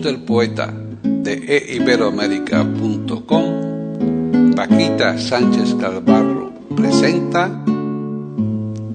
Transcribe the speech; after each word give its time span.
Del 0.00 0.20
poeta 0.20 0.72
de 1.02 1.74
eiberoamérica.com, 1.74 4.54
Paquita 4.54 5.18
Sánchez 5.18 5.74
Calvarro 5.74 6.52
presenta 6.74 7.50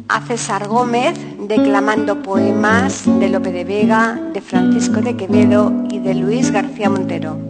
a 0.10 0.22
César 0.26 0.68
Gómez 0.68 1.20
declamando 1.48 2.24
poemas 2.24 3.04
de 3.20 3.30
Lope 3.30 3.52
de 3.52 3.64
Vega, 3.64 4.20
de 4.34 4.42
Francisco 4.42 5.02
de 5.02 5.16
Quevedo 5.16 5.72
y 5.90 6.00
de 6.00 6.16
Luis 6.16 6.50
García 6.52 6.90
Montero. 6.90 7.47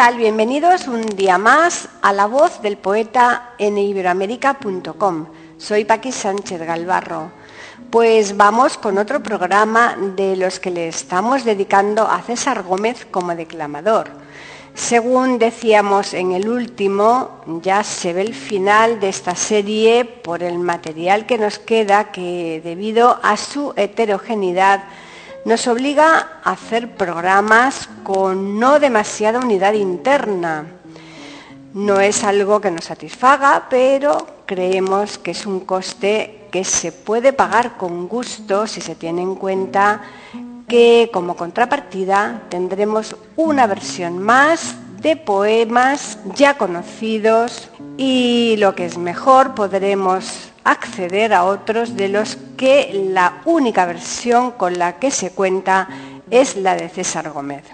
Tal? 0.00 0.16
Bienvenidos 0.16 0.88
un 0.88 1.02
día 1.02 1.36
más 1.36 1.86
a 2.00 2.14
la 2.14 2.24
voz 2.24 2.62
del 2.62 2.78
poeta 2.78 3.50
en 3.58 3.76
iberoamérica.com. 3.76 5.26
Soy 5.58 5.84
Paqui 5.84 6.10
Sánchez 6.10 6.62
Galvarro. 6.62 7.30
Pues 7.90 8.34
vamos 8.34 8.78
con 8.78 8.96
otro 8.96 9.22
programa 9.22 9.98
de 10.16 10.36
los 10.36 10.58
que 10.58 10.70
le 10.70 10.88
estamos 10.88 11.44
dedicando 11.44 12.08
a 12.08 12.22
César 12.22 12.62
Gómez 12.62 13.06
como 13.10 13.34
declamador. 13.34 14.08
Según 14.72 15.38
decíamos 15.38 16.14
en 16.14 16.32
el 16.32 16.48
último, 16.48 17.42
ya 17.62 17.84
se 17.84 18.14
ve 18.14 18.22
el 18.22 18.32
final 18.32 19.00
de 19.00 19.10
esta 19.10 19.34
serie 19.34 20.06
por 20.06 20.42
el 20.42 20.58
material 20.58 21.26
que 21.26 21.36
nos 21.36 21.58
queda 21.58 22.10
que 22.10 22.62
debido 22.64 23.20
a 23.22 23.36
su 23.36 23.74
heterogeneidad 23.76 24.82
nos 25.44 25.66
obliga 25.66 26.40
a 26.44 26.52
hacer 26.52 26.96
programas 26.96 27.88
con 28.02 28.58
no 28.58 28.78
demasiada 28.78 29.40
unidad 29.40 29.72
interna. 29.72 30.66
No 31.72 32.00
es 32.00 32.24
algo 32.24 32.60
que 32.60 32.70
nos 32.70 32.86
satisfaga, 32.86 33.66
pero 33.70 34.26
creemos 34.46 35.18
que 35.18 35.30
es 35.30 35.46
un 35.46 35.60
coste 35.60 36.48
que 36.50 36.64
se 36.64 36.92
puede 36.92 37.32
pagar 37.32 37.76
con 37.76 38.08
gusto 38.08 38.66
si 38.66 38.80
se 38.80 38.96
tiene 38.96 39.22
en 39.22 39.36
cuenta 39.36 40.02
que 40.68 41.10
como 41.12 41.36
contrapartida 41.36 42.42
tendremos 42.48 43.16
una 43.36 43.66
versión 43.66 44.18
más 44.18 44.76
de 45.00 45.16
poemas 45.16 46.18
ya 46.34 46.58
conocidos 46.58 47.70
y 47.96 48.56
lo 48.58 48.74
que 48.74 48.86
es 48.86 48.98
mejor 48.98 49.54
podremos 49.54 50.49
acceder 50.64 51.32
a 51.32 51.44
otros 51.44 51.96
de 51.96 52.08
los 52.08 52.36
que 52.56 52.90
la 53.12 53.42
única 53.44 53.86
versión 53.86 54.52
con 54.52 54.78
la 54.78 54.98
que 54.98 55.10
se 55.10 55.30
cuenta 55.30 55.88
es 56.30 56.56
la 56.56 56.74
de 56.74 56.88
César 56.88 57.30
Gómez. 57.30 57.64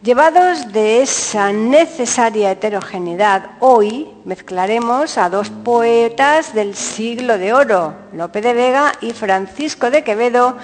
Llevados 0.00 0.72
de 0.72 1.02
esa 1.02 1.52
necesaria 1.52 2.52
heterogeneidad, 2.52 3.50
hoy 3.58 4.06
mezclaremos 4.24 5.18
a 5.18 5.28
dos 5.28 5.50
poetas 5.50 6.54
del 6.54 6.76
siglo 6.76 7.36
de 7.36 7.52
oro, 7.52 7.94
Lope 8.12 8.40
de 8.40 8.54
Vega 8.54 8.92
y 9.00 9.12
Francisco 9.12 9.90
de 9.90 10.04
Quevedo, 10.04 10.56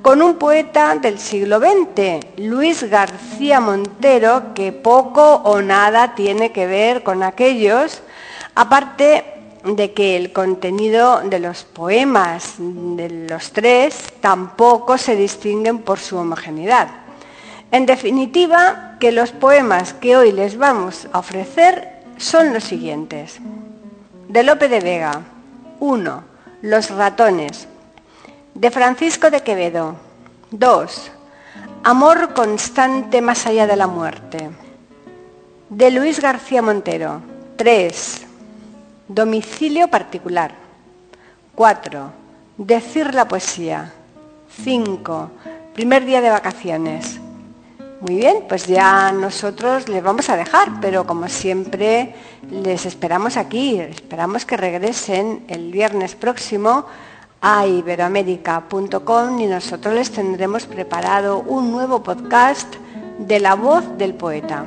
con 0.00 0.22
un 0.22 0.36
poeta 0.36 0.94
del 0.94 1.18
siglo 1.18 1.58
XX, 1.58 2.24
Luis 2.36 2.88
García 2.88 3.58
Montero, 3.58 4.54
que 4.54 4.70
poco 4.70 5.34
o 5.42 5.60
nada 5.60 6.14
tiene 6.14 6.52
que 6.52 6.68
ver 6.68 7.02
con 7.02 7.24
aquellos, 7.24 8.00
aparte 8.54 9.37
de 9.64 9.92
que 9.92 10.16
el 10.16 10.32
contenido 10.32 11.20
de 11.20 11.40
los 11.40 11.64
poemas 11.64 12.54
de 12.58 13.26
los 13.28 13.52
tres 13.52 14.12
tampoco 14.20 14.98
se 14.98 15.16
distinguen 15.16 15.78
por 15.78 15.98
su 15.98 16.16
homogeneidad. 16.16 16.88
En 17.70 17.84
definitiva, 17.84 18.96
que 18.98 19.12
los 19.12 19.30
poemas 19.32 19.92
que 19.94 20.16
hoy 20.16 20.32
les 20.32 20.56
vamos 20.56 21.06
a 21.12 21.18
ofrecer 21.18 21.88
son 22.16 22.52
los 22.52 22.64
siguientes. 22.64 23.38
De 24.28 24.42
Lope 24.42 24.68
de 24.68 24.80
Vega, 24.80 25.22
1. 25.80 26.24
Los 26.62 26.90
ratones. 26.90 27.68
De 28.54 28.70
Francisco 28.70 29.30
de 29.30 29.42
Quevedo, 29.42 29.94
2. 30.50 31.12
Amor 31.84 32.34
constante 32.34 33.20
más 33.20 33.46
allá 33.46 33.66
de 33.66 33.76
la 33.76 33.86
muerte. 33.86 34.50
De 35.68 35.90
Luis 35.90 36.20
García 36.20 36.62
Montero, 36.62 37.20
3. 37.56 38.27
Domicilio 39.08 39.88
particular. 39.88 40.52
4. 41.54 42.12
Decir 42.58 43.14
la 43.14 43.26
poesía. 43.26 43.90
5. 44.62 45.30
Primer 45.72 46.04
día 46.04 46.20
de 46.20 46.28
vacaciones. 46.28 47.18
Muy 48.02 48.16
bien, 48.16 48.44
pues 48.46 48.66
ya 48.66 49.10
nosotros 49.12 49.88
les 49.88 50.02
vamos 50.02 50.28
a 50.28 50.36
dejar, 50.36 50.78
pero 50.82 51.06
como 51.06 51.26
siempre 51.28 52.14
les 52.50 52.84
esperamos 52.84 53.38
aquí, 53.38 53.80
esperamos 53.80 54.44
que 54.44 54.58
regresen 54.58 55.42
el 55.48 55.72
viernes 55.72 56.14
próximo 56.14 56.84
a 57.40 57.66
iberoamérica.com 57.66 59.40
y 59.40 59.46
nosotros 59.46 59.94
les 59.94 60.10
tendremos 60.10 60.66
preparado 60.66 61.40
un 61.40 61.72
nuevo 61.72 62.02
podcast 62.02 62.72
de 63.18 63.40
la 63.40 63.54
voz 63.54 63.96
del 63.96 64.12
poeta. 64.12 64.66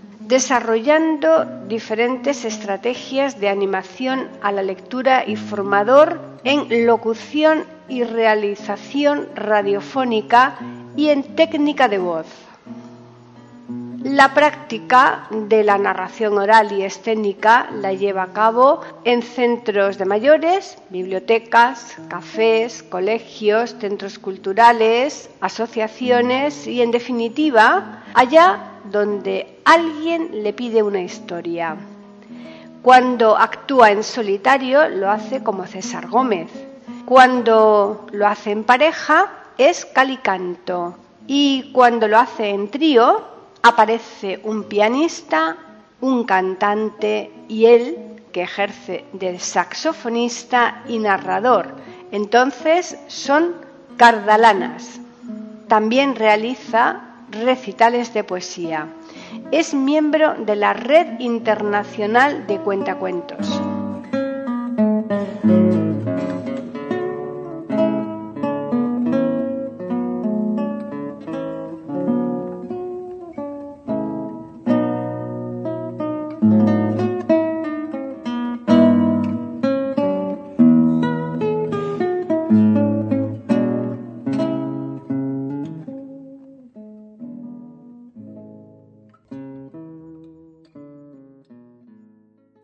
desarrollando 0.27 1.45
diferentes 1.67 2.45
estrategias 2.45 3.39
de 3.39 3.49
animación 3.49 4.27
a 4.41 4.51
la 4.51 4.63
lectura 4.63 5.23
y 5.25 5.35
formador 5.35 6.19
en 6.43 6.85
locución 6.85 7.65
y 7.87 8.03
realización 8.03 9.27
radiofónica 9.35 10.57
y 10.95 11.09
en 11.09 11.35
técnica 11.35 11.87
de 11.87 11.97
voz. 11.97 12.27
La 14.03 14.33
práctica 14.33 15.27
de 15.29 15.63
la 15.63 15.77
narración 15.77 16.37
oral 16.39 16.71
y 16.71 16.81
escénica 16.81 17.69
la 17.71 17.93
lleva 17.93 18.23
a 18.23 18.33
cabo 18.33 18.81
en 19.03 19.21
centros 19.21 19.99
de 19.99 20.05
mayores, 20.05 20.79
bibliotecas, 20.89 21.97
cafés, 22.07 22.81
colegios, 22.81 23.75
centros 23.79 24.17
culturales, 24.17 25.29
asociaciones 25.39 26.65
y, 26.65 26.81
en 26.81 26.89
definitiva, 26.89 28.03
allá 28.15 28.70
donde 28.85 29.59
alguien 29.65 30.43
le 30.43 30.53
pide 30.53 30.83
una 30.83 31.01
historia. 31.01 31.77
Cuando 32.81 33.37
actúa 33.37 33.91
en 33.91 34.03
solitario 34.03 34.89
lo 34.89 35.09
hace 35.09 35.43
como 35.43 35.67
César 35.67 36.07
Gómez. 36.07 36.49
Cuando 37.05 38.07
lo 38.11 38.27
hace 38.27 38.51
en 38.51 38.63
pareja 38.63 39.31
es 39.57 39.85
calicanto. 39.85 40.95
Y 41.27 41.71
cuando 41.73 42.07
lo 42.07 42.17
hace 42.17 42.49
en 42.49 42.71
trío 42.71 43.21
aparece 43.61 44.39
un 44.43 44.63
pianista, 44.63 45.57
un 46.01 46.23
cantante 46.23 47.31
y 47.47 47.65
él 47.65 47.97
que 48.31 48.43
ejerce 48.43 49.05
de 49.13 49.37
saxofonista 49.37 50.83
y 50.87 50.97
narrador. 50.97 51.75
Entonces 52.11 52.97
son 53.07 53.53
cardalanas. 53.97 54.99
También 55.67 56.15
realiza 56.15 57.10
recitales 57.31 58.13
de 58.13 58.23
poesía. 58.23 58.87
Es 59.51 59.73
miembro 59.73 60.35
de 60.35 60.55
la 60.55 60.73
Red 60.73 61.19
Internacional 61.19 62.45
de 62.47 62.57
Cuentacuentos. 62.59 63.61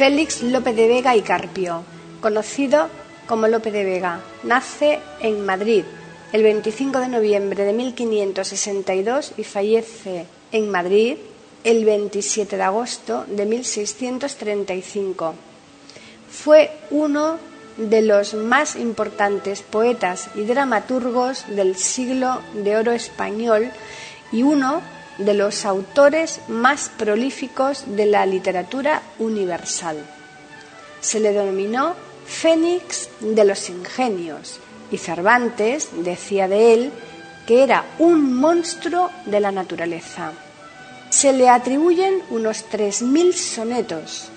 Félix 0.00 0.40
López 0.42 0.74
de 0.76 0.88
Vega 0.88 1.14
y 1.14 1.20
Carpio, 1.20 1.82
conocido 2.22 2.88
como 3.26 3.48
Lope 3.48 3.70
de 3.70 3.84
Vega, 3.84 4.22
nace 4.44 4.98
en 5.20 5.44
Madrid 5.44 5.84
el 6.32 6.42
25 6.42 7.00
de 7.00 7.08
noviembre 7.08 7.64
de 7.66 7.74
1562 7.74 9.34
y 9.36 9.44
fallece 9.44 10.24
en 10.52 10.70
Madrid 10.70 11.18
el 11.64 11.84
27 11.84 12.56
de 12.56 12.62
agosto 12.62 13.26
de 13.28 13.44
1635. 13.44 15.34
Fue 16.30 16.70
uno 16.90 17.36
de 17.76 18.00
los 18.00 18.32
más 18.32 18.76
importantes 18.76 19.60
poetas 19.60 20.30
y 20.34 20.44
dramaturgos 20.44 21.44
del 21.54 21.76
siglo 21.76 22.40
de 22.54 22.78
oro 22.78 22.92
español 22.92 23.70
y 24.32 24.44
uno 24.44 24.80
de 25.20 25.34
los 25.34 25.64
autores 25.64 26.40
más 26.48 26.90
prolíficos 26.96 27.84
de 27.86 28.06
la 28.06 28.26
literatura 28.26 29.02
universal. 29.18 29.98
Se 31.00 31.20
le 31.20 31.32
denominó 31.32 31.94
Fénix 32.26 33.08
de 33.20 33.44
los 33.44 33.68
Ingenios 33.68 34.60
y 34.90 34.98
Cervantes 34.98 35.90
decía 35.92 36.48
de 36.48 36.74
él 36.74 36.92
que 37.46 37.62
era 37.62 37.84
un 37.98 38.34
monstruo 38.34 39.10
de 39.26 39.40
la 39.40 39.52
naturaleza. 39.52 40.32
Se 41.10 41.32
le 41.32 41.48
atribuyen 41.48 42.22
unos 42.30 42.64
3.000 42.70 43.32
sonetos. 43.32 44.28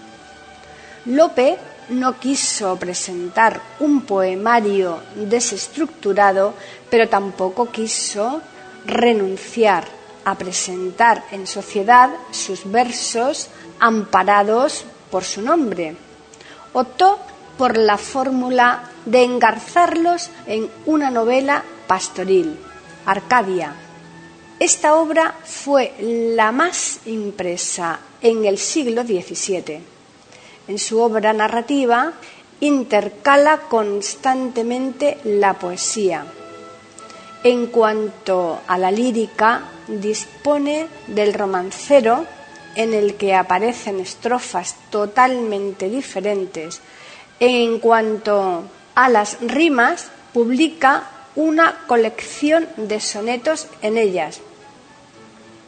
Lope 1.06 1.58
no 1.90 2.20
quiso 2.20 2.78
presentar 2.78 3.62
un 3.80 4.02
poemario 4.02 5.02
desestructurado, 5.16 6.54
pero 6.90 7.08
tampoco 7.10 7.70
quiso 7.70 8.42
renunciar 8.86 10.03
a 10.26 10.36
presentar 10.36 11.26
en 11.32 11.48
sociedad 11.48 12.10
sus 12.32 12.70
versos 12.70 13.50
amparados 13.80 14.86
por 15.12 15.24
su 15.24 15.42
nombre. 15.42 15.96
Optó 16.74 17.20
por 17.58 17.78
la 17.78 17.98
fórmula 17.98 18.90
de 19.06 19.24
engarzarlos 19.24 20.30
en 20.48 20.70
una 20.86 21.12
novela 21.12 21.64
pastoril, 21.88 22.58
Arcadia. 23.06 23.76
Esta 24.60 24.96
obra 24.96 25.36
fue 25.44 25.94
la 26.00 26.52
más 26.52 27.02
impresa 27.06 28.00
en 28.22 28.46
el 28.46 28.58
siglo 28.58 29.04
XVII. 29.04 29.82
En 30.68 30.80
su 30.80 31.00
obra 31.00 31.34
narrativa 31.34 32.14
intercala 32.62 33.62
constantemente 33.68 35.18
la 35.26 35.54
poesía. 35.54 36.26
En 37.44 37.68
cuanto 37.68 38.62
a 38.66 38.78
la 38.78 38.90
lírica, 38.90 39.64
dispone 39.88 40.88
del 41.08 41.34
romancero 41.34 42.26
en 42.76 42.94
el 42.94 43.16
que 43.16 43.36
aparecen 43.36 44.00
estrofas 44.00 44.76
totalmente 44.90 45.90
diferentes. 45.90 46.82
En 47.40 47.80
cuanto 47.80 48.64
a 48.96 49.10
las 49.10 49.38
rimas, 49.42 50.08
publica 50.34 51.04
una 51.36 51.80
colección 51.88 52.68
de 52.78 53.00
sonetos 53.00 53.68
en 53.82 53.98
ellas. 53.98 54.40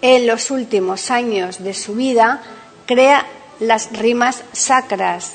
En 0.01 0.27
los 0.27 0.51
últimos 0.51 1.09
años 1.11 1.63
de 1.63 1.73
su 1.73 1.95
vida 1.95 2.41
crea 2.85 3.25
las 3.59 3.91
rimas 3.91 4.43
sacras. 4.51 5.33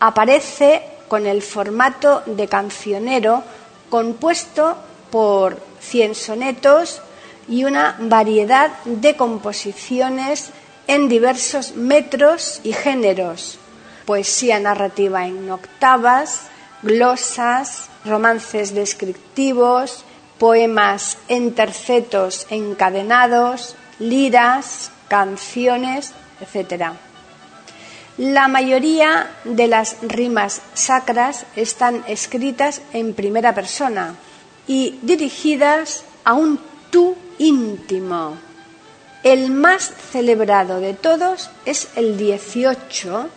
Aparece 0.00 0.82
con 1.08 1.26
el 1.26 1.42
formato 1.42 2.22
de 2.26 2.48
cancionero 2.48 3.42
compuesto 3.88 4.76
por 5.10 5.60
cien 5.80 6.14
sonetos 6.14 7.02
y 7.48 7.64
una 7.64 7.96
variedad 7.98 8.70
de 8.84 9.16
composiciones 9.16 10.50
en 10.86 11.08
diversos 11.08 11.76
metros 11.76 12.60
y 12.64 12.72
géneros, 12.72 13.58
poesía 14.04 14.58
narrativa 14.60 15.26
en 15.26 15.50
octavas, 15.50 16.48
glosas, 16.82 17.88
romances 18.04 18.74
descriptivos, 18.74 20.04
poemas 20.38 21.18
en 21.28 21.54
tercetos 21.54 22.46
encadenados, 22.50 23.76
liras, 23.98 24.90
canciones, 25.08 26.12
etc. 26.40 26.92
La 28.18 28.48
mayoría 28.48 29.30
de 29.44 29.68
las 29.68 29.96
rimas 30.02 30.60
sacras 30.74 31.46
están 31.56 32.04
escritas 32.08 32.82
en 32.92 33.14
primera 33.14 33.54
persona 33.54 34.16
y 34.66 34.98
dirigidas 35.02 36.04
a 36.24 36.34
un 36.34 36.60
tú 36.90 37.16
íntimo. 37.42 38.36
El 39.24 39.50
más 39.50 39.92
celebrado 40.12 40.80
de 40.80 40.94
todos 40.94 41.50
es 41.64 41.88
el 41.96 42.16
18, 42.16 43.28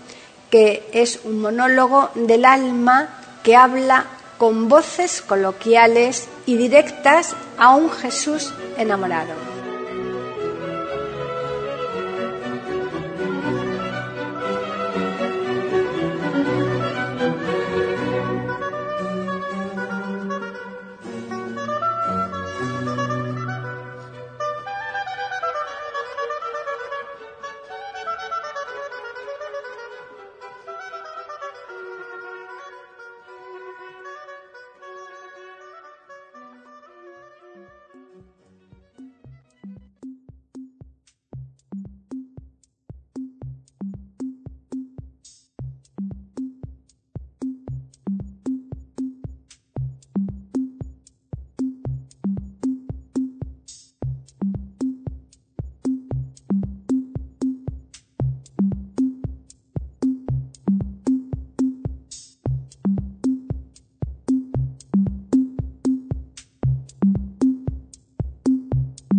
que 0.49 0.87
es 0.93 1.21
un 1.23 1.41
monólogo 1.41 2.09
del 2.13 2.45
alma 2.45 3.09
que 3.43 3.55
habla 3.55 4.05
con 4.37 4.69
voces 4.69 5.21
coloquiales 5.21 6.27
y 6.45 6.55
directas 6.57 7.35
a 7.57 7.75
un 7.75 7.89
Jesús 7.89 8.53
enamorado. 8.77 9.54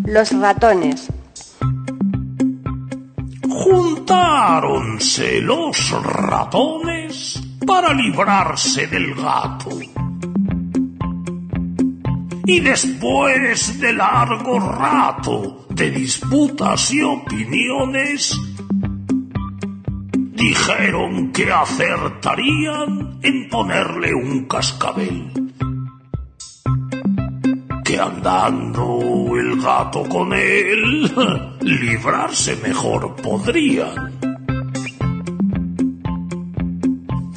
Los 0.06 0.30
ratones. 0.38 1.08
Juntáronse 3.42 5.40
los 5.40 5.90
ratones 6.00 7.42
para 7.66 7.92
librarse 7.92 8.86
del 8.86 9.16
gato. 9.16 9.70
Y 12.46 12.60
después 12.60 13.80
de 13.80 13.92
largo 13.94 14.60
rato 14.60 15.66
de 15.70 15.90
disputas 15.90 16.92
y 16.92 17.02
opiniones, 17.02 18.38
dijeron 20.34 21.32
que 21.32 21.50
acertarían 21.50 23.18
en 23.22 23.48
ponerle 23.48 24.14
un 24.14 24.44
cascabel. 24.44 25.45
Andando 27.98 29.00
el 29.36 29.60
gato 29.60 30.04
con 30.04 30.32
él, 30.32 31.12
librarse 31.60 32.56
mejor 32.56 33.16
podrían. 33.16 34.12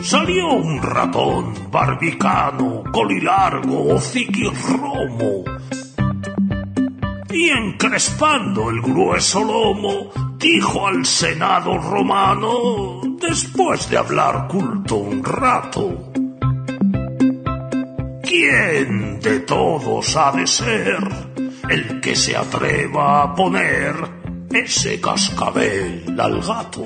Salió 0.01 0.53
un 0.53 0.81
ratón 0.81 1.53
barbicano, 1.71 2.83
colilargo, 2.91 3.99
romo 4.79 5.43
y 7.31 7.49
encrespando 7.49 8.69
el 8.69 8.81
grueso 8.81 9.43
lomo, 9.43 10.11
dijo 10.37 10.87
al 10.87 11.05
Senado 11.05 11.77
romano, 11.77 13.01
después 13.21 13.89
de 13.89 13.97
hablar 13.97 14.47
culto 14.47 14.95
un 14.95 15.23
rato, 15.23 16.11
¿quién 18.29 19.19
de 19.19 19.39
todos 19.39 20.15
ha 20.15 20.31
de 20.31 20.45
ser 20.45 20.99
el 21.67 21.99
que 21.99 22.15
se 22.15 22.37
atreva 22.37 23.23
a 23.23 23.35
poner 23.35 23.95
ese 24.51 25.01
cascabel 25.01 26.15
al 26.19 26.39
gato? 26.39 26.85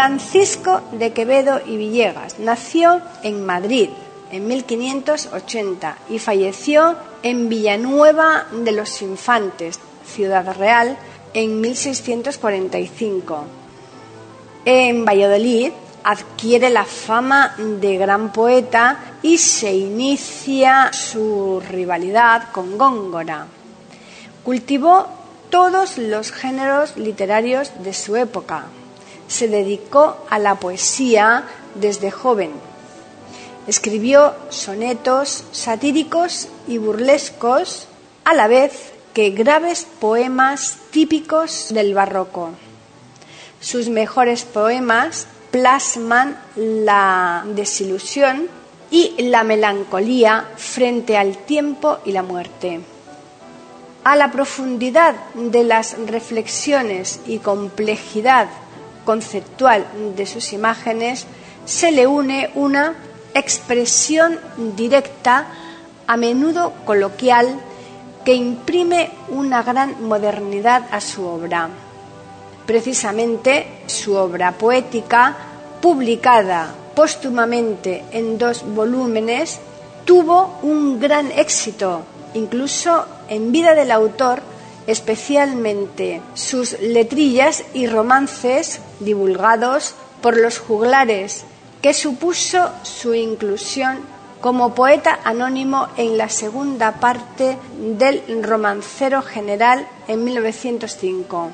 Francisco 0.00 0.80
de 0.92 1.12
Quevedo 1.12 1.60
y 1.66 1.76
Villegas 1.76 2.38
nació 2.38 3.02
en 3.22 3.44
Madrid 3.44 3.90
en 4.32 4.48
1580 4.48 5.98
y 6.08 6.18
falleció 6.18 6.96
en 7.22 7.50
Villanueva 7.50 8.46
de 8.50 8.72
los 8.72 9.02
Infantes, 9.02 9.78
Ciudad 10.06 10.56
Real, 10.56 10.96
en 11.34 11.60
1645. 11.60 13.44
En 14.64 15.04
Valladolid 15.04 15.70
adquiere 16.02 16.70
la 16.70 16.86
fama 16.86 17.54
de 17.58 17.98
gran 17.98 18.32
poeta 18.32 19.18
y 19.20 19.36
se 19.36 19.74
inicia 19.74 20.94
su 20.94 21.62
rivalidad 21.68 22.50
con 22.52 22.78
Góngora. 22.78 23.48
Cultivó 24.44 25.08
todos 25.50 25.98
los 25.98 26.32
géneros 26.32 26.96
literarios 26.96 27.70
de 27.84 27.92
su 27.92 28.16
época, 28.16 28.64
se 29.30 29.46
dedicó 29.46 30.16
a 30.28 30.40
la 30.40 30.56
poesía 30.56 31.44
desde 31.76 32.10
joven. 32.10 32.50
Escribió 33.68 34.34
sonetos 34.48 35.44
satíricos 35.52 36.48
y 36.66 36.78
burlescos, 36.78 37.86
a 38.24 38.34
la 38.34 38.48
vez 38.48 38.92
que 39.14 39.30
graves 39.30 39.86
poemas 40.00 40.78
típicos 40.90 41.68
del 41.70 41.94
barroco. 41.94 42.50
Sus 43.60 43.88
mejores 43.88 44.42
poemas 44.44 45.28
plasman 45.52 46.36
la 46.56 47.44
desilusión 47.54 48.48
y 48.90 49.14
la 49.22 49.44
melancolía 49.44 50.48
frente 50.56 51.16
al 51.16 51.38
tiempo 51.38 51.98
y 52.04 52.10
la 52.10 52.24
muerte. 52.24 52.80
A 54.02 54.16
la 54.16 54.32
profundidad 54.32 55.14
de 55.34 55.62
las 55.62 55.96
reflexiones 56.06 57.20
y 57.26 57.38
complejidad 57.38 58.48
conceptual 59.04 59.86
de 60.16 60.26
sus 60.26 60.52
imágenes 60.52 61.26
se 61.64 61.90
le 61.90 62.06
une 62.06 62.50
una 62.54 62.94
expresión 63.34 64.38
directa, 64.76 65.46
a 66.06 66.16
menudo 66.16 66.72
coloquial, 66.84 67.60
que 68.24 68.34
imprime 68.34 69.10
una 69.28 69.62
gran 69.62 70.02
modernidad 70.06 70.82
a 70.90 71.00
su 71.00 71.24
obra. 71.24 71.68
Precisamente 72.66 73.82
su 73.86 74.14
obra 74.14 74.52
poética, 74.52 75.36
publicada 75.80 76.74
póstumamente 76.94 78.04
en 78.10 78.36
dos 78.36 78.64
volúmenes, 78.66 79.60
tuvo 80.04 80.58
un 80.62 81.00
gran 81.00 81.30
éxito, 81.30 82.02
incluso 82.34 83.06
en 83.28 83.52
vida 83.52 83.74
del 83.74 83.90
autor, 83.90 84.42
especialmente 84.86 86.22
sus 86.34 86.78
letrillas 86.80 87.64
y 87.74 87.86
romances 87.86 88.80
divulgados 89.00 89.94
por 90.22 90.36
los 90.36 90.58
juglares, 90.58 91.44
que 91.82 91.94
supuso 91.94 92.70
su 92.82 93.14
inclusión 93.14 93.98
como 94.40 94.74
poeta 94.74 95.20
anónimo 95.24 95.88
en 95.96 96.16
la 96.16 96.28
segunda 96.28 96.92
parte 96.92 97.56
del 97.78 98.42
Romancero 98.42 99.22
General 99.22 99.86
en 100.08 100.24
1905. 100.24 101.50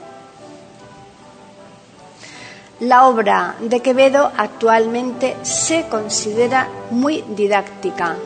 La 2.80 3.06
obra 3.06 3.56
de 3.58 3.80
Quevedo 3.80 4.30
actualmente 4.36 5.36
se 5.42 5.88
considera 5.88 6.68
muy 6.90 7.24
didáctica. 7.34 8.16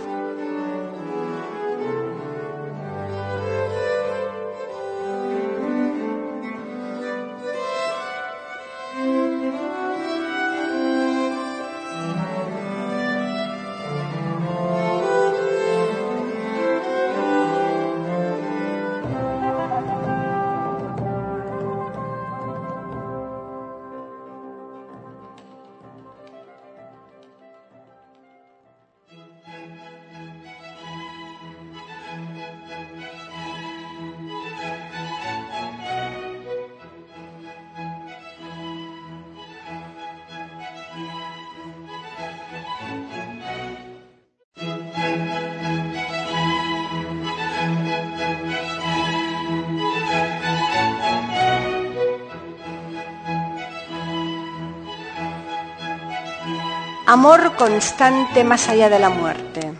Amor 57.11 57.57
constante 57.57 58.45
más 58.45 58.69
allá 58.69 58.89
de 58.89 59.01
la 59.01 59.11
muerte. 59.11 59.73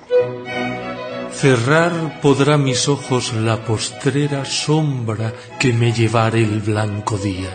Cerrar 1.33 2.21
podrá 2.21 2.59
mis 2.59 2.89
ojos 2.89 3.33
la 3.35 3.65
postrera 3.65 4.45
sombra 4.45 5.33
que 5.61 5.73
me 5.73 5.93
llevara 5.93 6.39
el 6.39 6.59
blanco 6.59 7.17
día. 7.19 7.53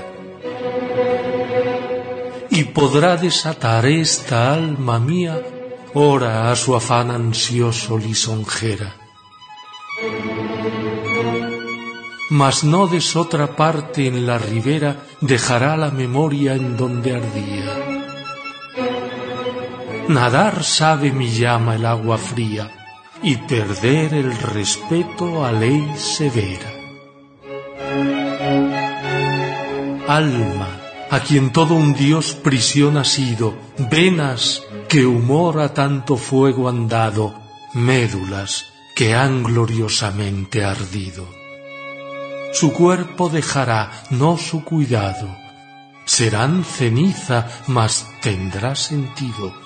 Y 2.49 2.63
podrá 2.63 3.17
desatar 3.17 3.85
esta 3.85 4.53
alma 4.53 4.97
mía 4.97 5.41
ora 5.93 6.51
a 6.51 6.55
su 6.55 6.73
afán 6.73 7.11
ansioso 7.11 7.97
lisonjera. 7.97 8.95
Mas 12.29 12.63
no 12.63 12.87
des 12.87 13.17
otra 13.17 13.57
parte 13.57 14.07
en 14.07 14.25
la 14.25 14.37
ribera 14.37 14.95
dejará 15.19 15.75
la 15.75 15.91
memoria 15.91 16.53
en 16.53 16.77
donde 16.77 17.13
ardía. 17.13 17.84
Nadar 20.07 20.63
sabe 20.63 21.11
mi 21.11 21.29
llama 21.29 21.75
el 21.75 21.85
agua 21.85 22.19
fría 22.19 22.69
y 23.23 23.37
perder 23.37 24.13
el 24.13 24.37
respeto 24.37 25.43
a 25.43 25.51
ley 25.51 25.83
severa. 25.97 26.71
Alma, 30.07 30.69
a 31.09 31.19
quien 31.21 31.51
todo 31.51 31.73
un 31.73 31.95
dios 31.95 32.35
prisión 32.35 32.97
ha 32.97 33.03
sido, 33.03 33.55
venas 33.79 34.61
que 34.87 35.07
humor 35.07 35.59
a 35.59 35.73
tanto 35.73 36.17
fuego 36.17 36.69
han 36.69 36.87
dado, 36.87 37.33
médulas 37.73 38.65
que 38.95 39.15
han 39.15 39.41
gloriosamente 39.41 40.63
ardido. 40.63 41.27
Su 42.53 42.71
cuerpo 42.71 43.29
dejará, 43.29 44.03
no 44.11 44.37
su 44.37 44.63
cuidado, 44.63 45.35
serán 46.05 46.63
ceniza, 46.63 47.47
mas 47.65 48.07
tendrá 48.21 48.75
sentido, 48.75 49.64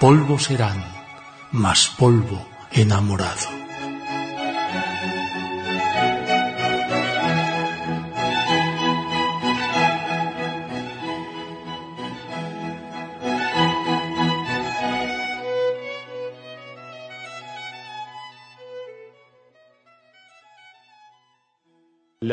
polvo 0.00 0.38
serán, 0.38 0.78
mas 1.50 1.90
polvo 1.98 2.46
enamorado. 2.70 3.67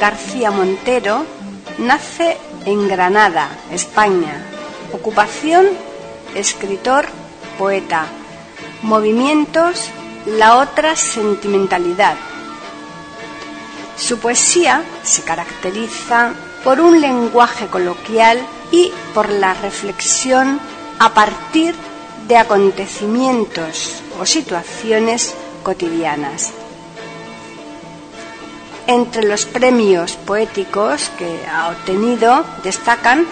García 0.00 0.50
Montero 0.50 1.24
nace 1.78 2.36
en 2.66 2.86
Granada, 2.88 3.48
España. 3.70 4.44
Ocupación, 4.92 5.66
escritor, 6.34 7.06
poeta. 7.58 8.06
Movimientos, 8.82 9.88
la 10.26 10.58
otra 10.58 10.96
sentimentalidad. 10.96 12.16
Su 13.96 14.18
poesía 14.18 14.82
se 15.02 15.22
caracteriza 15.22 16.34
por 16.62 16.80
un 16.80 17.00
lenguaje 17.00 17.66
coloquial 17.68 18.38
y 18.70 18.92
por 19.14 19.30
la 19.30 19.54
reflexión 19.54 20.60
a 20.98 21.14
partir 21.14 21.74
de 22.28 22.36
acontecimientos 22.36 24.02
o 24.20 24.26
situaciones 24.26 25.34
cotidianas. 25.62 26.52
Entre 28.88 29.24
los 29.24 29.46
premios 29.46 30.14
poéticos 30.14 31.10
que 31.18 31.44
ha 31.46 31.70
obtenido 31.70 32.44
destacan 32.62 33.26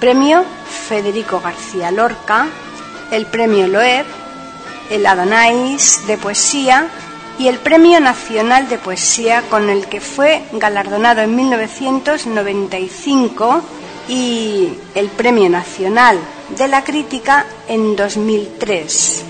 Premio 0.00 0.44
Federico 0.86 1.40
García 1.40 1.90
Lorca, 1.90 2.46
el 3.10 3.24
Premio 3.24 3.68
Loeb, 3.68 4.04
el 4.90 5.06
Adonais 5.06 6.06
de 6.06 6.18
Poesía 6.18 6.88
y 7.38 7.48
el 7.48 7.58
Premio 7.58 8.00
Nacional 8.00 8.68
de 8.68 8.76
Poesía 8.76 9.44
con 9.48 9.70
el 9.70 9.86
que 9.86 10.02
fue 10.02 10.42
galardonado 10.52 11.22
en 11.22 11.34
1995 11.34 13.62
y 14.08 14.74
el 14.94 15.08
Premio 15.08 15.48
Nacional 15.48 16.18
de 16.50 16.68
la 16.68 16.84
Crítica 16.84 17.46
en 17.66 17.96
2003. 17.96 19.24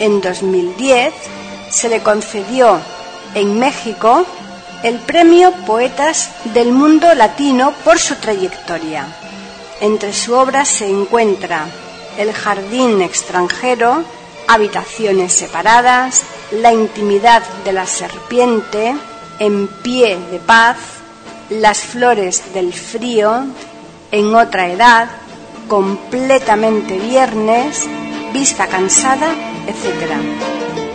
En 0.00 0.20
2010 0.20 1.14
se 1.70 1.88
le 1.88 2.02
concedió 2.02 2.80
en 3.34 3.58
México 3.58 4.24
el 4.82 4.98
Premio 5.00 5.52
Poetas 5.66 6.30
del 6.54 6.72
Mundo 6.72 7.12
Latino 7.14 7.72
por 7.84 7.98
su 7.98 8.14
trayectoria. 8.16 9.06
Entre 9.80 10.12
su 10.12 10.34
obra 10.34 10.64
se 10.64 10.88
encuentra 10.88 11.66
El 12.16 12.32
Jardín 12.32 13.02
extranjero, 13.02 14.04
Habitaciones 14.46 15.32
separadas, 15.32 16.22
La 16.50 16.72
intimidad 16.72 17.42
de 17.64 17.72
la 17.72 17.86
serpiente, 17.86 18.94
En 19.38 19.68
pie 19.68 20.18
de 20.30 20.38
paz, 20.38 20.76
Las 21.50 21.80
flores 21.80 22.54
del 22.54 22.72
frío, 22.72 23.46
En 24.10 24.34
otra 24.34 24.68
edad, 24.68 25.08
Completamente 25.68 26.98
viernes, 26.98 27.86
Vista 28.32 28.66
cansada, 28.68 29.32
etc. 29.66 30.87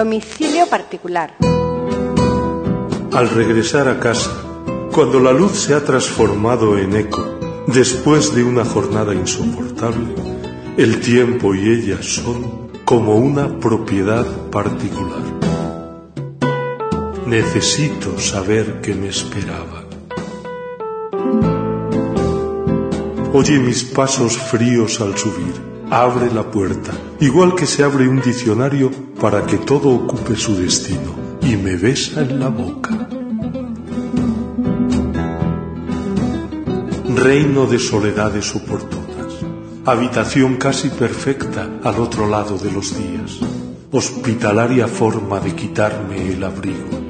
Domicilio 0.00 0.66
particular. 0.66 1.36
Al 3.12 3.28
regresar 3.28 3.86
a 3.86 4.00
casa, 4.00 4.30
cuando 4.90 5.20
la 5.20 5.30
luz 5.30 5.52
se 5.64 5.74
ha 5.74 5.84
transformado 5.84 6.78
en 6.78 6.96
eco, 6.96 7.22
después 7.66 8.34
de 8.34 8.42
una 8.42 8.64
jornada 8.64 9.14
insoportable, 9.14 10.14
el 10.78 11.00
tiempo 11.00 11.54
y 11.54 11.68
ella 11.68 11.98
son 12.00 12.70
como 12.86 13.16
una 13.16 13.58
propiedad 13.58 14.24
particular. 14.50 15.20
Necesito 17.26 18.18
saber 18.18 18.80
qué 18.80 18.94
me 18.94 19.08
esperaba. 19.08 19.84
Oye 23.34 23.58
mis 23.58 23.84
pasos 23.84 24.38
fríos 24.38 24.98
al 25.02 25.18
subir. 25.18 25.68
Abre 25.90 26.32
la 26.32 26.50
puerta, 26.50 26.92
igual 27.18 27.54
que 27.54 27.66
se 27.66 27.82
abre 27.82 28.08
un 28.08 28.22
diccionario 28.22 29.09
para 29.20 29.44
que 29.46 29.58
todo 29.58 29.90
ocupe 29.90 30.34
su 30.36 30.56
destino, 30.56 31.14
y 31.42 31.56
me 31.56 31.76
besa 31.76 32.22
en 32.22 32.40
la 32.40 32.48
boca. 32.48 33.08
Reino 37.14 37.66
de 37.66 37.78
soledades 37.78 38.54
oportunas, 38.56 39.34
habitación 39.84 40.56
casi 40.56 40.88
perfecta 40.88 41.68
al 41.82 42.00
otro 42.00 42.26
lado 42.26 42.56
de 42.56 42.72
los 42.72 42.96
días, 42.96 43.38
hospitalaria 43.92 44.88
forma 44.88 45.38
de 45.40 45.54
quitarme 45.54 46.32
el 46.32 46.42
abrigo. 46.42 47.00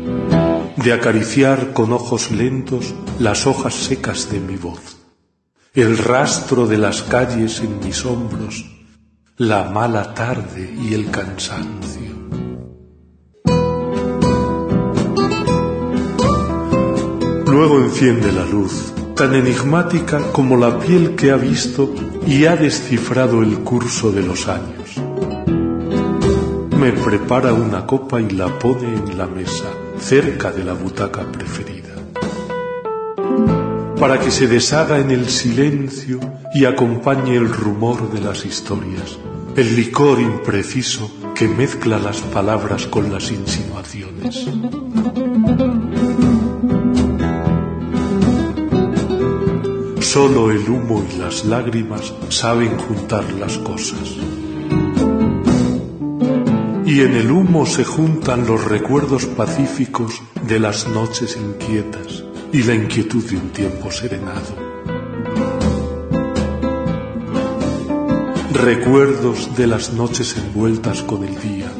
de 0.82 0.94
acariciar 0.94 1.72
con 1.74 1.92
ojos 1.92 2.30
lentos 2.30 2.94
las 3.18 3.46
hojas 3.46 3.74
secas 3.74 4.30
de 4.30 4.40
mi 4.40 4.56
voz, 4.56 4.96
el 5.74 5.98
rastro 5.98 6.66
de 6.66 6.78
las 6.78 7.02
calles 7.02 7.60
en 7.60 7.80
mis 7.80 8.06
hombros, 8.06 8.64
la 9.40 9.64
mala 9.64 10.12
tarde 10.12 10.70
y 10.78 10.92
el 10.92 11.10
cansancio. 11.10 12.12
Luego 17.46 17.78
enciende 17.78 18.32
la 18.32 18.44
luz, 18.44 18.92
tan 19.16 19.34
enigmática 19.34 20.20
como 20.32 20.58
la 20.58 20.78
piel 20.78 21.16
que 21.16 21.30
ha 21.30 21.36
visto 21.36 21.94
y 22.26 22.44
ha 22.44 22.54
descifrado 22.54 23.42
el 23.42 23.60
curso 23.60 24.12
de 24.12 24.22
los 24.22 24.46
años. 24.46 25.00
Me 26.76 26.92
prepara 26.92 27.54
una 27.54 27.86
copa 27.86 28.20
y 28.20 28.28
la 28.28 28.58
pone 28.58 28.94
en 28.94 29.16
la 29.16 29.26
mesa, 29.26 29.70
cerca 29.98 30.52
de 30.52 30.64
la 30.64 30.74
butaca 30.74 31.22
preferida, 31.32 31.94
para 33.98 34.20
que 34.20 34.30
se 34.30 34.46
deshaga 34.46 34.98
en 34.98 35.10
el 35.10 35.30
silencio 35.30 36.20
y 36.52 36.66
acompañe 36.66 37.36
el 37.36 37.48
rumor 37.48 38.12
de 38.12 38.20
las 38.20 38.44
historias, 38.44 39.18
el 39.56 39.76
licor 39.76 40.20
impreciso 40.20 41.10
que 41.34 41.48
mezcla 41.48 41.98
las 41.98 42.20
palabras 42.20 42.86
con 42.86 43.12
las 43.12 43.30
insinuaciones. 43.30 44.46
Solo 50.00 50.50
el 50.50 50.68
humo 50.68 51.04
y 51.12 51.18
las 51.18 51.44
lágrimas 51.44 52.12
saben 52.28 52.76
juntar 52.78 53.24
las 53.34 53.58
cosas. 53.58 54.16
Y 56.84 57.02
en 57.02 57.14
el 57.14 57.30
humo 57.30 57.66
se 57.66 57.84
juntan 57.84 58.46
los 58.46 58.64
recuerdos 58.64 59.26
pacíficos 59.26 60.22
de 60.46 60.58
las 60.58 60.88
noches 60.88 61.36
inquietas 61.36 62.24
y 62.52 62.62
la 62.64 62.74
inquietud 62.74 63.24
de 63.24 63.36
un 63.36 63.50
tiempo 63.50 63.90
serenado. 63.92 64.69
Recuerdos 68.52 69.56
de 69.56 69.68
las 69.68 69.92
noches 69.92 70.36
envueltas 70.36 71.02
con 71.02 71.22
el 71.22 71.40
día, 71.40 71.70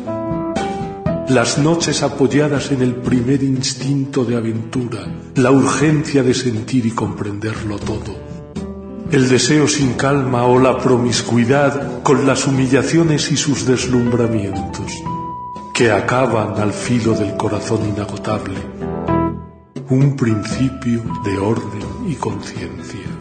las 1.28 1.58
noches 1.58 2.04
apoyadas 2.04 2.70
en 2.70 2.80
el 2.80 2.94
primer 2.94 3.42
instinto 3.42 4.24
de 4.24 4.36
aventura, 4.36 5.04
la 5.34 5.50
urgencia 5.50 6.22
de 6.22 6.32
sentir 6.32 6.86
y 6.86 6.92
comprenderlo 6.92 7.76
todo, 7.76 8.16
el 9.10 9.28
deseo 9.28 9.66
sin 9.66 9.94
calma 9.94 10.44
o 10.44 10.60
la 10.60 10.78
promiscuidad 10.78 12.02
con 12.04 12.24
las 12.24 12.46
humillaciones 12.46 13.32
y 13.32 13.36
sus 13.36 13.66
deslumbramientos, 13.66 14.92
que 15.74 15.90
acaban 15.90 16.60
al 16.60 16.72
filo 16.72 17.14
del 17.14 17.36
corazón 17.36 17.80
inagotable, 17.88 18.60
un 19.88 20.14
principio 20.16 21.02
de 21.24 21.36
orden 21.36 21.82
y 22.06 22.14
conciencia. 22.14 23.19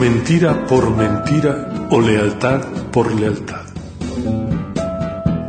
Mentira 0.00 0.66
por 0.66 0.88
mentira 0.96 1.68
o 1.90 2.00
lealtad 2.00 2.62
por 2.90 3.12
lealtad. 3.12 3.66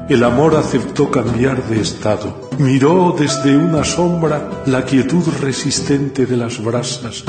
El 0.09 0.25
amor 0.25 0.55
aceptó 0.55 1.09
cambiar 1.09 1.63
de 1.69 1.79
estado, 1.79 2.49
miró 2.59 3.15
desde 3.17 3.55
una 3.55 3.85
sombra 3.85 4.63
la 4.65 4.83
quietud 4.83 5.23
resistente 5.39 6.25
de 6.25 6.35
las 6.35 6.61
brasas 6.61 7.23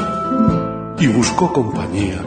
y 0.99 1.07
buscó 1.07 1.53
compañía, 1.53 2.21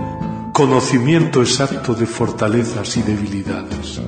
conocimiento 0.53 1.41
exacto 1.41 1.93
de 1.93 2.05
fortalezas 2.05 2.95
y 2.95 3.01
debilidades. 3.01 3.99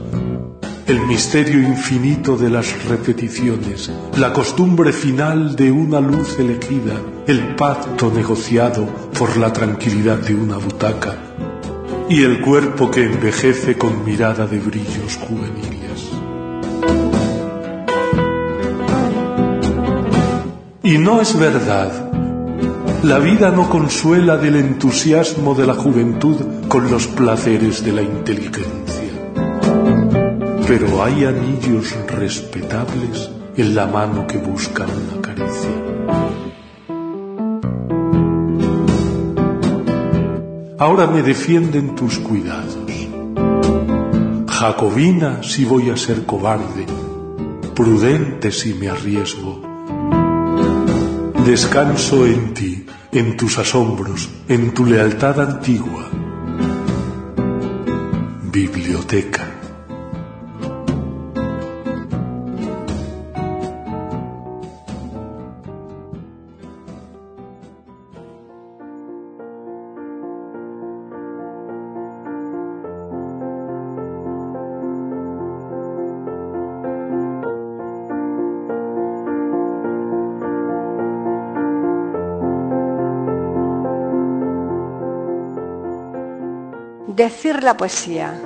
El 0.88 1.02
misterio 1.06 1.60
infinito 1.60 2.38
de 2.38 2.50
las 2.50 2.86
repeticiones, 2.86 3.92
la 4.18 4.32
costumbre 4.32 4.94
final 4.94 5.54
de 5.54 5.70
una 5.70 6.00
luz 6.00 6.40
elegida, 6.40 6.94
el 7.28 7.56
pacto 7.56 8.10
negociado 8.10 8.86
por 9.20 9.36
la 9.36 9.52
tranquilidad 9.52 10.18
de 10.18 10.34
una 10.34 10.56
butaca 10.56 11.14
y 12.08 12.24
el 12.24 12.40
cuerpo 12.40 12.90
que 12.90 13.04
envejece 13.04 13.78
con 13.78 14.06
mirada 14.06 14.48
de 14.48 14.60
brillos 14.60 15.18
juveniles. 15.18 16.10
Y 20.84 20.98
no 20.98 21.20
es 21.20 21.38
verdad. 21.38 21.92
La 23.04 23.20
vida 23.20 23.52
no 23.52 23.70
consuela 23.70 24.38
del 24.38 24.56
entusiasmo 24.56 25.54
de 25.54 25.68
la 25.68 25.74
juventud 25.74 26.38
con 26.70 26.90
los 26.90 27.08
placeres 27.08 27.84
de 27.84 27.92
la 27.92 28.04
inteligencia. 28.04 28.87
Pero 30.68 31.02
hay 31.02 31.24
anillos 31.24 31.96
respetables 32.08 33.30
en 33.56 33.74
la 33.74 33.88
mano 33.88 34.28
que 34.28 34.38
busca 34.38 34.86
una 34.86 35.22
caricia. 35.22 35.70
Ahora 40.78 41.08
me 41.08 41.24
defienden 41.24 41.96
tus 41.96 42.20
cuidados. 42.20 42.78
Jacobina 44.48 45.44
si 45.44 45.66
voy 45.66 45.90
a 45.90 45.96
ser 45.96 46.26
cobarde, 46.26 46.86
prudente 47.74 48.52
si 48.52 48.74
me 48.74 48.90
arriesgo. 48.90 49.62
Descanso 51.46 52.26
en 52.26 52.54
ti, 52.54 52.86
en 53.12 53.38
tus 53.38 53.58
asombros, 53.58 54.30
en 54.50 54.74
tu 54.74 54.86
lealtad 54.86 55.40
antigua. 55.40 56.10
Biblioteca. 58.52 59.47
Decir 87.18 87.64
la 87.64 87.76
poesía. 87.76 88.40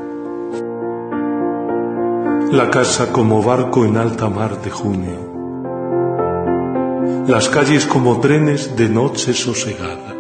La 2.54 2.70
casa 2.70 3.12
como 3.12 3.44
barco 3.44 3.84
en 3.84 3.98
alta 3.98 4.30
mar 4.30 4.62
de 4.62 4.70
junio. 4.72 5.20
Las 7.28 7.50
calles 7.50 7.86
como 7.86 8.22
trenes 8.22 8.78
de 8.78 8.88
noche 8.88 9.34
sosegada. 9.34 10.16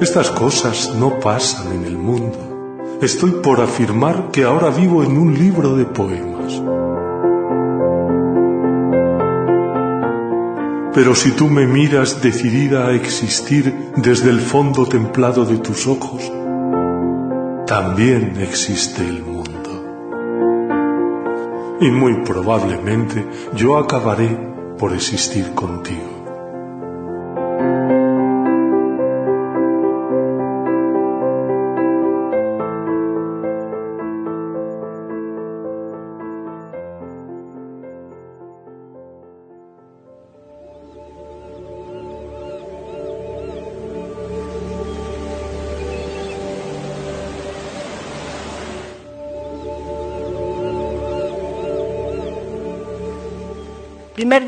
Estas 0.00 0.32
cosas 0.32 0.96
no 0.96 1.20
pasan 1.20 1.72
en 1.72 1.84
el 1.84 1.96
mundo. 1.96 2.40
Estoy 3.00 3.30
por 3.30 3.60
afirmar 3.60 4.32
que 4.32 4.42
ahora 4.42 4.70
vivo 4.70 5.04
en 5.04 5.16
un 5.16 5.38
libro 5.38 5.76
de 5.76 5.84
poemas. 5.84 6.31
Pero 10.94 11.14
si 11.14 11.30
tú 11.32 11.48
me 11.48 11.66
miras 11.66 12.20
decidida 12.20 12.86
a 12.88 12.92
existir 12.92 13.74
desde 13.96 14.28
el 14.28 14.40
fondo 14.40 14.86
templado 14.86 15.46
de 15.46 15.56
tus 15.56 15.86
ojos, 15.86 16.30
también 17.66 18.36
existe 18.38 19.00
el 19.00 19.22
mundo. 19.22 19.70
Y 21.80 21.90
muy 21.90 22.22
probablemente 22.24 23.26
yo 23.56 23.78
acabaré 23.78 24.36
por 24.78 24.92
existir 24.92 25.54
contigo. 25.54 26.11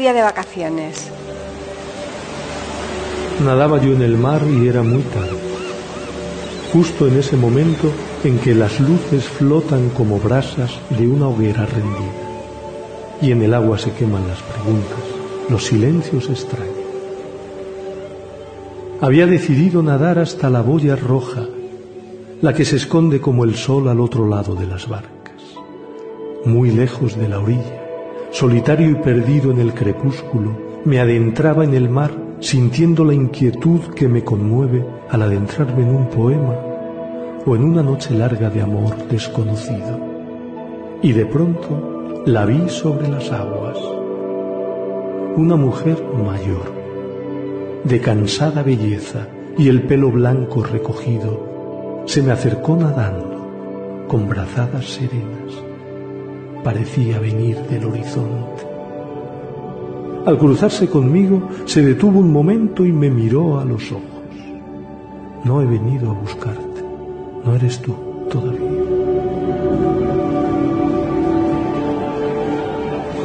Día 0.04 0.12
de 0.12 0.20
vacaciones. 0.20 1.10
Nadaba 3.42 3.80
yo 3.80 3.94
en 3.94 4.02
el 4.02 4.18
mar 4.18 4.42
y 4.46 4.68
era 4.68 4.82
muy 4.82 5.00
tarde. 5.00 5.40
Justo 6.74 7.06
en 7.08 7.18
ese 7.18 7.38
momento 7.38 7.90
en 8.22 8.38
que 8.38 8.54
las 8.54 8.80
luces 8.80 9.24
flotan 9.24 9.88
como 9.96 10.18
brasas 10.18 10.72
de 10.90 11.08
una 11.08 11.28
hoguera 11.28 11.64
rendida. 11.64 12.20
Y 13.22 13.32
en 13.32 13.40
el 13.44 13.54
agua 13.54 13.78
se 13.78 13.92
queman 13.92 14.28
las 14.28 14.42
preguntas, 14.42 14.98
los 15.48 15.64
silencios 15.64 16.28
extraños. 16.28 16.84
Había 19.00 19.26
decidido 19.26 19.82
nadar 19.82 20.18
hasta 20.18 20.50
la 20.50 20.60
boya 20.60 20.96
roja, 20.96 21.46
la 22.42 22.52
que 22.52 22.66
se 22.66 22.76
esconde 22.76 23.22
como 23.22 23.44
el 23.44 23.54
sol 23.54 23.88
al 23.88 24.00
otro 24.00 24.28
lado 24.28 24.54
de 24.54 24.66
las 24.66 24.86
barcas. 24.86 25.40
Muy 26.44 26.72
lejos 26.72 27.16
de 27.16 27.26
la 27.26 27.38
orilla, 27.38 27.83
solitario 28.34 28.90
y 28.90 28.94
perdido 28.96 29.52
en 29.52 29.60
el 29.60 29.72
crepúsculo, 29.72 30.58
me 30.84 30.98
adentraba 30.98 31.62
en 31.62 31.72
el 31.72 31.88
mar 31.88 32.10
sintiendo 32.40 33.04
la 33.04 33.14
inquietud 33.14 33.94
que 33.94 34.08
me 34.08 34.24
conmueve 34.24 34.84
al 35.08 35.22
adentrarme 35.22 35.84
en 35.84 35.94
un 35.94 36.08
poema 36.08 36.56
o 37.46 37.54
en 37.54 37.62
una 37.62 37.80
noche 37.84 38.12
larga 38.12 38.50
de 38.50 38.60
amor 38.60 38.96
desconocido. 39.08 40.00
Y 41.00 41.12
de 41.12 41.26
pronto 41.26 42.24
la 42.26 42.44
vi 42.44 42.68
sobre 42.68 43.06
las 43.06 43.30
aguas. 43.30 43.78
Una 45.36 45.54
mujer 45.54 46.02
mayor, 46.02 46.72
de 47.84 48.00
cansada 48.00 48.64
belleza 48.64 49.28
y 49.56 49.68
el 49.68 49.82
pelo 49.82 50.10
blanco 50.10 50.64
recogido, 50.64 52.02
se 52.06 52.20
me 52.20 52.32
acercó 52.32 52.74
nadando, 52.74 54.04
con 54.08 54.28
brazadas 54.28 54.86
serenas. 54.86 55.73
Parecía 56.64 57.18
venir 57.18 57.58
del 57.68 57.84
horizonte. 57.84 58.66
Al 60.24 60.38
cruzarse 60.38 60.88
conmigo, 60.88 61.46
se 61.66 61.82
detuvo 61.82 62.20
un 62.20 62.32
momento 62.32 62.86
y 62.86 62.92
me 62.92 63.10
miró 63.10 63.60
a 63.60 63.64
los 63.66 63.92
ojos. 63.92 64.02
No 65.44 65.60
he 65.60 65.66
venido 65.66 66.10
a 66.10 66.14
buscarte, 66.14 66.82
no 67.44 67.54
eres 67.54 67.78
tú 67.82 67.94
todavía. 68.30 68.60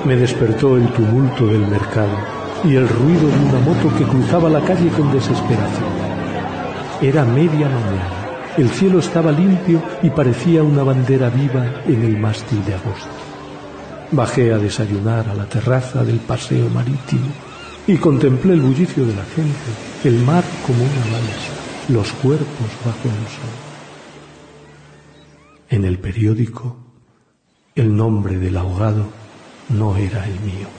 Me 0.06 0.16
despertó 0.18 0.76
el 0.76 0.88
tumulto 0.90 1.48
del 1.48 1.66
mercado 1.68 2.18
y 2.66 2.76
el 2.76 2.90
ruido 2.90 3.28
de 3.30 3.40
una 3.50 3.60
moto 3.60 3.98
que 3.98 4.04
cruzaba 4.04 4.50
la 4.50 4.60
calle 4.60 4.90
con 4.90 5.14
desesperación. 5.14 5.88
Era 7.02 7.24
media 7.24 7.70
mañana. 7.70 8.20
El 8.58 8.70
cielo 8.70 9.00
estaba 9.00 9.32
limpio 9.32 9.82
y 10.04 10.10
parecía 10.10 10.62
una 10.62 10.84
bandera 10.84 11.30
viva 11.30 11.82
en 11.88 12.04
el 12.04 12.18
mástil 12.18 12.66
de 12.66 12.74
agosto. 12.74 13.19
Bajé 14.12 14.52
a 14.52 14.58
desayunar 14.58 15.30
a 15.30 15.36
la 15.36 15.46
terraza 15.46 16.04
del 16.04 16.18
paseo 16.18 16.68
marítimo 16.70 17.30
y 17.86 17.96
contemplé 17.98 18.54
el 18.54 18.62
bullicio 18.62 19.06
de 19.06 19.16
la 19.16 19.24
gente, 19.24 19.54
el 20.04 20.26
mar 20.26 20.44
como 20.66 20.84
una 20.84 21.06
balsa, 21.12 21.94
los 21.94 22.12
cuerpos 22.14 22.70
bajo 22.86 23.08
el 23.08 23.28
sol. 23.28 23.70
En 25.70 25.86
el 25.86 26.00
periódico, 26.00 26.78
el 27.76 27.96
nombre 27.96 28.40
del 28.40 28.58
ahogado 28.58 29.06
no 29.70 29.96
era 29.96 30.26
el 30.26 30.40
mío. 30.40 30.79